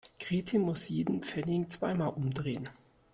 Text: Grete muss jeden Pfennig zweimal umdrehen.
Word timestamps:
Grete 0.19 0.57
muss 0.57 0.89
jeden 0.89 1.21
Pfennig 1.21 1.71
zweimal 1.71 2.09
umdrehen. 2.13 2.67